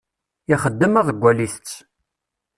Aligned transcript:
Ixeddem 0.53 0.95
aḍeggal 0.99 1.37
itett. 1.45 1.71